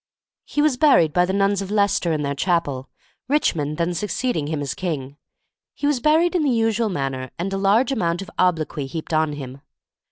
He 0.45 0.63
was 0.63 0.77
buried 0.77 1.13
by 1.13 1.25
the 1.25 1.31
nuns 1.31 1.61
of 1.61 1.69
Leicester 1.69 2.11
in 2.11 2.23
their 2.23 2.33
chapel, 2.33 2.89
Richmond 3.27 3.77
then 3.77 3.93
succeeding 3.93 4.47
him 4.47 4.59
as 4.59 4.73
king. 4.73 5.17
He 5.75 5.85
was 5.85 5.99
buried 5.99 6.33
in 6.33 6.41
the 6.41 6.49
usual 6.49 6.89
manner, 6.89 7.29
and 7.37 7.53
a 7.53 7.57
large 7.59 7.91
amount 7.91 8.23
of 8.23 8.31
obloquy 8.39 8.87
heaped 8.87 9.13
on 9.13 9.33
him. 9.33 9.61